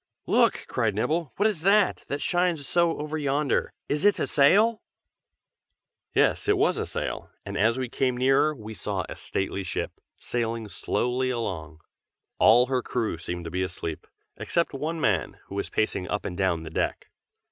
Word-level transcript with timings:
"Look!" 0.25 0.65
cried 0.67 0.95
Nibble. 0.95 1.31
"What 1.35 1.45
is 1.47 1.61
that, 1.61 2.05
that 2.07 2.23
shines 2.23 2.67
so 2.67 2.97
over 2.99 3.19
yonder? 3.19 3.71
is 3.87 4.03
it 4.03 4.17
a 4.17 4.25
sail?" 4.25 4.81
Yes, 6.15 6.47
it 6.47 6.57
was 6.57 6.77
a 6.79 6.87
sail, 6.87 7.29
and 7.45 7.55
as 7.55 7.77
we 7.77 7.87
came 7.87 8.17
nearer 8.17 8.55
we 8.55 8.73
saw 8.73 9.03
a 9.07 9.15
stately 9.15 9.63
ship, 9.63 9.91
sailing 10.17 10.67
slowly 10.69 11.29
along. 11.29 11.81
All 12.39 12.65
her 12.65 12.81
crew 12.81 13.19
seemed 13.19 13.45
to 13.45 13.51
be 13.51 13.61
asleep, 13.61 14.07
except 14.37 14.73
one 14.73 14.99
man, 14.99 15.37
who 15.49 15.53
was 15.53 15.69
pacing 15.69 16.09
up 16.09 16.25
and 16.25 16.35
down 16.35 16.63
the 16.63 16.71
deck. 16.71 17.11